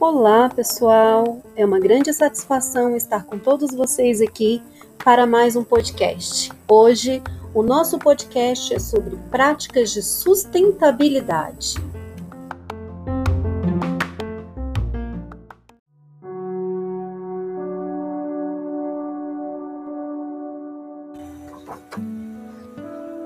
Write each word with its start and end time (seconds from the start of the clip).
Olá, 0.00 0.48
pessoal! 0.48 1.42
É 1.54 1.66
uma 1.66 1.78
grande 1.78 2.10
satisfação 2.14 2.96
estar 2.96 3.26
com 3.26 3.38
todos 3.38 3.74
vocês 3.74 4.22
aqui 4.22 4.62
para 5.04 5.26
mais 5.26 5.56
um 5.56 5.64
podcast. 5.64 6.50
Hoje, 6.66 7.22
o 7.52 7.62
nosso 7.62 7.98
podcast 7.98 8.72
é 8.72 8.78
sobre 8.78 9.14
práticas 9.30 9.92
de 9.92 10.02
sustentabilidade. 10.02 11.74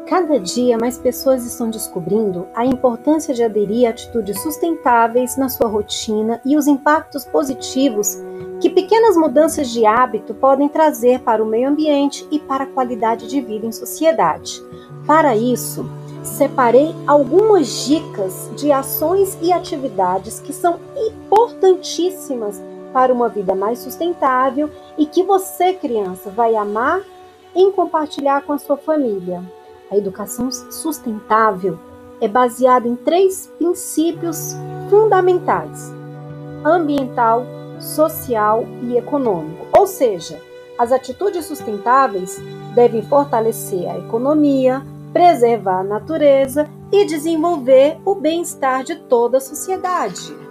Cada 0.07 0.39
dia 0.39 0.79
mais 0.79 0.97
pessoas 0.97 1.45
estão 1.45 1.69
descobrindo 1.69 2.47
a 2.55 2.65
importância 2.65 3.35
de 3.35 3.43
aderir 3.43 3.89
a 3.89 3.91
atitudes 3.91 4.41
sustentáveis 4.41 5.37
na 5.37 5.49
sua 5.49 5.67
rotina 5.69 6.41
e 6.45 6.57
os 6.57 6.69
impactos 6.69 7.25
positivos 7.25 8.17
que 8.61 8.71
pequenas 8.71 9.17
mudanças 9.17 9.69
de 9.69 9.85
hábito 9.85 10.33
podem 10.33 10.69
trazer 10.69 11.19
para 11.23 11.43
o 11.43 11.47
meio 11.47 11.69
ambiente 11.69 12.25
e 12.31 12.39
para 12.39 12.63
a 12.63 12.69
qualidade 12.69 13.27
de 13.27 13.41
vida 13.41 13.67
em 13.67 13.73
sociedade. 13.73 14.63
Para 15.09 15.35
isso, 15.35 15.85
separei 16.23 16.95
algumas 17.05 17.85
dicas 17.85 18.49
de 18.55 18.71
ações 18.71 19.37
e 19.43 19.53
atividades 19.53 20.39
que 20.39 20.53
são 20.53 20.79
importantíssimas 20.97 22.63
para 22.93 23.13
uma 23.13 23.29
vida 23.29 23.57
mais 23.57 23.81
sustentável 23.81 24.71
e 24.97 25.05
que 25.05 25.25
você, 25.25 25.73
criança, 25.73 26.31
vai 26.31 26.55
amar 26.55 27.03
em 27.57 27.73
compartilhar 27.73 28.43
com 28.43 28.53
a 28.53 28.59
sua 28.59 28.77
família. 28.77 29.43
A 29.91 29.97
educação 29.97 30.51
sustentável 30.51 31.79
é 32.21 32.27
baseada 32.27 32.89
em 32.89 32.97
três 32.97 33.51
princípios 33.59 34.55
fundamentais: 34.91 35.93
ambiental, 36.65 37.45
social 37.79 38.65
e 38.83 38.97
econômico. 38.97 39.67
Ou 39.77 39.87
seja, 39.87 40.41
as 40.79 40.93
atitudes 40.93 41.45
sustentáveis 41.45 42.41
devem 42.75 43.03
fortalecer 43.03 43.89
a 43.89 43.99
economia, 43.99 44.83
preservar 45.13 45.81
a 45.81 45.85
natureza 45.85 46.69
e 46.93 47.05
desenvolver 47.05 47.97
o 48.05 48.15
bem-estar 48.15 48.85
de 48.85 48.97
toda 48.97 49.39
a 49.39 49.41
sociedade. 49.41 50.46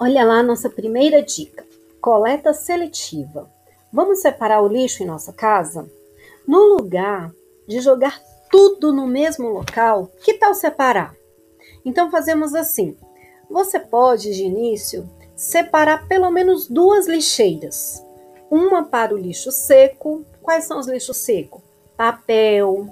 Olha 0.00 0.24
lá 0.24 0.38
a 0.38 0.42
nossa 0.44 0.70
primeira 0.70 1.20
dica: 1.22 1.66
coleta 2.00 2.52
seletiva. 2.52 3.50
Vamos 3.92 4.20
separar 4.20 4.62
o 4.62 4.68
lixo 4.68 5.02
em 5.02 5.06
nossa 5.06 5.32
casa? 5.32 5.90
No 6.46 6.76
lugar 6.76 7.32
de 7.66 7.80
jogar 7.80 8.22
tudo 8.50 8.92
no 8.92 9.06
mesmo 9.06 9.48
local, 9.48 10.10
que 10.22 10.34
tal 10.34 10.54
separar? 10.54 11.16
Então 11.84 12.12
fazemos 12.12 12.54
assim: 12.54 12.96
você 13.50 13.80
pode, 13.80 14.32
de 14.32 14.44
início, 14.44 15.08
separar 15.34 16.06
pelo 16.06 16.30
menos 16.30 16.68
duas 16.68 17.08
lixeiras. 17.08 18.00
Uma 18.48 18.84
para 18.84 19.14
o 19.14 19.18
lixo 19.18 19.50
seco. 19.50 20.24
Quais 20.42 20.64
são 20.64 20.78
os 20.78 20.86
lixos 20.86 21.16
secos? 21.16 21.60
Papel, 21.96 22.86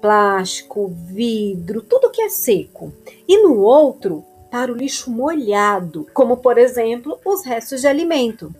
plástico, 0.00 0.88
vidro, 0.88 1.80
tudo 1.80 2.10
que 2.10 2.22
é 2.22 2.28
seco. 2.28 2.92
E 3.26 3.42
no 3.42 3.60
outro, 3.60 4.24
para 4.50 4.72
o 4.72 4.76
lixo 4.76 5.10
molhado, 5.10 6.06
como 6.12 6.36
por 6.38 6.58
exemplo 6.58 7.18
os 7.24 7.44
restos 7.44 7.80
de 7.80 7.86
alimento. 7.86 8.54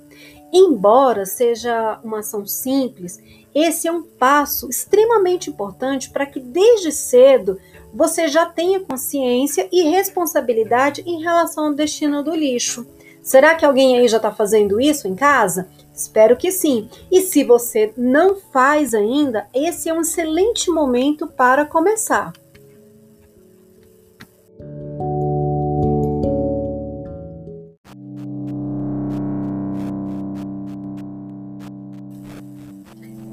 Embora 0.52 1.26
seja 1.26 2.00
uma 2.02 2.20
ação 2.20 2.46
simples, 2.46 3.20
esse 3.54 3.88
é 3.88 3.92
um 3.92 4.02
passo 4.02 4.68
extremamente 4.68 5.50
importante 5.50 6.10
para 6.10 6.26
que 6.26 6.40
desde 6.40 6.92
cedo 6.92 7.58
você 7.92 8.28
já 8.28 8.46
tenha 8.46 8.80
consciência 8.80 9.68
e 9.72 9.82
responsabilidade 9.88 11.02
em 11.06 11.22
relação 11.22 11.66
ao 11.66 11.74
destino 11.74 12.22
do 12.22 12.34
lixo. 12.34 12.86
Será 13.22 13.54
que 13.54 13.64
alguém 13.64 13.98
aí 13.98 14.08
já 14.08 14.16
está 14.16 14.32
fazendo 14.32 14.80
isso 14.80 15.06
em 15.06 15.14
casa? 15.14 15.68
Espero 15.94 16.36
que 16.36 16.50
sim. 16.50 16.88
E 17.10 17.20
se 17.20 17.44
você 17.44 17.92
não 17.96 18.36
faz 18.36 18.94
ainda, 18.94 19.46
esse 19.52 19.88
é 19.88 19.92
um 19.92 20.00
excelente 20.00 20.70
momento 20.70 21.26
para 21.26 21.66
começar. 21.66 22.32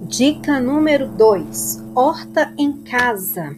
Dica 0.07 0.59
número 0.59 1.07
2: 1.07 1.83
horta 1.95 2.53
em 2.59 2.71
casa. 2.73 3.55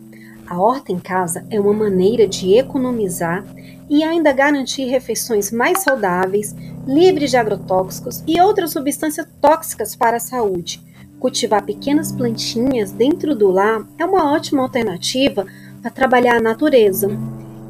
A 0.48 0.58
horta 0.58 0.94
em 0.94 0.98
casa 0.98 1.46
é 1.50 1.60
uma 1.60 1.74
maneira 1.74 2.26
de 2.26 2.54
economizar 2.54 3.44
e 3.90 4.02
ainda 4.02 4.32
garantir 4.32 4.86
refeições 4.86 5.52
mais 5.52 5.84
saudáveis, 5.84 6.56
livres 6.88 7.32
de 7.32 7.38
agrotóxicos 7.38 8.24
e 8.26 8.40
outras 8.40 8.72
substâncias 8.72 9.28
tóxicas 9.42 9.94
para 9.94 10.18
a 10.18 10.22
saúde. 10.22 10.82
Cultivar 11.20 11.66
pequenas 11.66 12.14
plantinhas 12.14 12.94
dentro 12.94 13.36
do 13.36 13.52
lar 13.52 13.86
é 13.98 14.06
uma 14.06 14.32
ótima 14.32 14.62
alternativa 14.62 15.46
para 15.82 15.92
trabalhar 15.92 16.38
a 16.38 16.42
natureza 16.42 17.10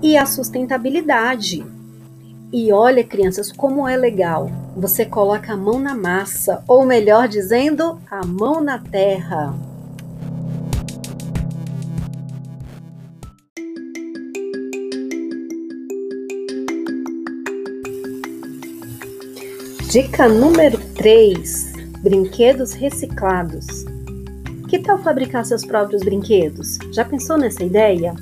e 0.04 0.16
a 0.16 0.28
sustentabilidade. 0.28 1.66
E 2.52 2.72
olha, 2.72 3.04
crianças, 3.04 3.52
como 3.52 3.86
é 3.86 3.98
legal. 3.98 4.50
Você 4.76 5.06
coloca 5.06 5.52
a 5.52 5.58
mão 5.58 5.80
na 5.80 5.94
massa, 5.94 6.64
ou 6.66 6.86
melhor 6.86 7.28
dizendo, 7.28 8.00
a 8.10 8.26
mão 8.26 8.62
na 8.62 8.80
terra. 8.80 9.54
Dica 19.92 20.30
número 20.30 20.78
3: 20.96 21.74
Brinquedos 22.02 22.72
reciclados. 22.72 23.66
Que 24.70 24.80
tal 24.80 24.98
fabricar 25.00 25.46
seus 25.46 25.66
próprios 25.66 26.02
brinquedos? 26.02 26.78
Já 26.94 27.04
pensou 27.04 27.38
nessa 27.38 27.64
ideia? 27.64 28.16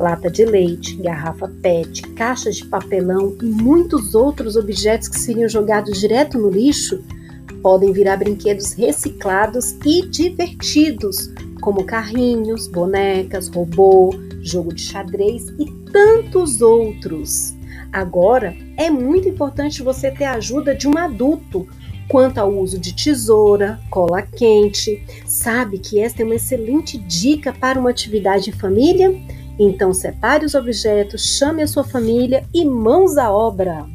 Lata 0.00 0.30
de 0.30 0.46
leite, 0.46 0.96
garrafa 0.96 1.46
PET, 1.60 2.02
caixas 2.14 2.56
de 2.56 2.64
papelão 2.64 3.36
e 3.42 3.44
muitos 3.44 4.14
outros 4.14 4.56
objetos 4.56 5.08
que 5.08 5.18
seriam 5.18 5.48
jogados 5.48 6.00
direto 6.00 6.38
no 6.38 6.48
lixo 6.48 7.04
podem 7.62 7.92
virar 7.92 8.16
brinquedos 8.16 8.72
reciclados 8.72 9.76
e 9.84 10.06
divertidos, 10.06 11.30
como 11.60 11.84
carrinhos, 11.84 12.66
bonecas, 12.66 13.48
robô, 13.48 14.14
jogo 14.40 14.72
de 14.72 14.80
xadrez 14.80 15.46
e 15.58 15.66
tantos 15.92 16.62
outros. 16.62 17.54
Agora, 17.92 18.56
é 18.78 18.88
muito 18.88 19.28
importante 19.28 19.82
você 19.82 20.10
ter 20.10 20.24
a 20.24 20.34
ajuda 20.34 20.74
de 20.74 20.88
um 20.88 20.96
adulto 20.96 21.68
quanto 22.08 22.38
ao 22.38 22.50
uso 22.50 22.78
de 22.78 22.94
tesoura, 22.94 23.78
cola 23.90 24.22
quente. 24.22 25.04
Sabe 25.26 25.78
que 25.78 26.00
esta 26.00 26.22
é 26.22 26.24
uma 26.24 26.36
excelente 26.36 26.96
dica 26.96 27.52
para 27.52 27.78
uma 27.78 27.90
atividade 27.90 28.48
em 28.48 28.52
família? 28.52 29.14
Então 29.62 29.92
separe 29.92 30.46
os 30.46 30.54
objetos, 30.54 31.36
chame 31.36 31.62
a 31.62 31.66
sua 31.66 31.84
família 31.84 32.46
e 32.54 32.64
mãos 32.64 33.18
à 33.18 33.30
obra. 33.30 33.86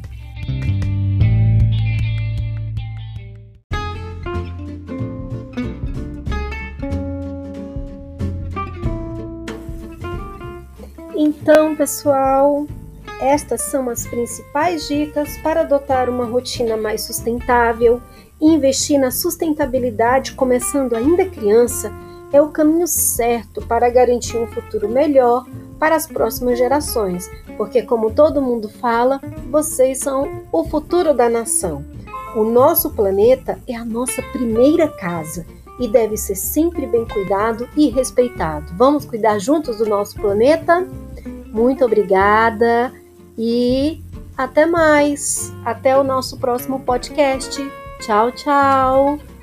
Então, 11.16 11.74
pessoal, 11.74 12.64
estas 13.20 13.62
são 13.62 13.90
as 13.90 14.06
principais 14.06 14.86
dicas 14.86 15.36
para 15.38 15.62
adotar 15.62 16.08
uma 16.08 16.26
rotina 16.26 16.76
mais 16.76 17.02
sustentável 17.02 18.00
investir 18.40 19.00
na 19.00 19.10
sustentabilidade 19.10 20.32
começando 20.32 20.94
ainda 20.94 21.24
criança 21.24 21.90
é 22.32 22.40
o 22.40 22.48
caminho 22.48 22.86
certo 22.86 23.62
para 23.66 23.88
garantir 23.88 24.36
um 24.36 24.46
futuro 24.46 24.88
melhor 24.88 25.46
para 25.78 25.96
as 25.96 26.06
próximas 26.06 26.58
gerações, 26.58 27.30
porque, 27.56 27.82
como 27.82 28.10
todo 28.10 28.42
mundo 28.42 28.68
fala, 28.68 29.20
vocês 29.50 29.98
são 29.98 30.44
o 30.52 30.64
futuro 30.64 31.14
da 31.14 31.28
nação. 31.28 31.84
O 32.34 32.44
nosso 32.44 32.90
planeta 32.90 33.58
é 33.66 33.74
a 33.74 33.84
nossa 33.84 34.22
primeira 34.32 34.88
casa 34.88 35.46
e 35.78 35.88
deve 35.88 36.16
ser 36.16 36.34
sempre 36.34 36.86
bem 36.86 37.06
cuidado 37.06 37.68
e 37.76 37.88
respeitado. 37.88 38.72
Vamos 38.76 39.04
cuidar 39.04 39.38
juntos 39.38 39.78
do 39.78 39.86
nosso 39.86 40.16
planeta? 40.16 40.86
Muito 41.52 41.84
obrigada 41.84 42.92
e 43.38 44.02
até 44.36 44.66
mais! 44.66 45.52
Até 45.64 45.96
o 45.96 46.04
nosso 46.04 46.38
próximo 46.38 46.80
podcast. 46.80 47.58
Tchau, 48.00 48.30
tchau! 48.32 49.35